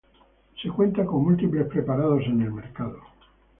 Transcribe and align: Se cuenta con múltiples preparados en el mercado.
Se 0.59 0.67
cuenta 0.67 1.05
con 1.05 1.21
múltiples 1.21 1.67
preparados 1.67 2.23
en 2.25 2.41
el 2.41 2.51
mercado. 2.51 2.99